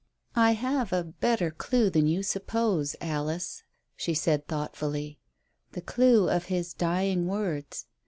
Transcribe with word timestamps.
"I 0.35 0.53
have 0.53 0.91
a 0.91 1.03
better 1.03 1.51
clue 1.51 1.91
than 1.91 2.07
you 2.07 2.23
suppose, 2.23 2.95
Alice," 2.99 3.61
she 3.95 4.15
said 4.15 4.47
thoughtfully, 4.47 5.19
"the 5.73 5.81
clue 5.81 6.27
of 6.27 6.45
his 6.45 6.73
dying 6.73 7.27
words. 7.27 7.85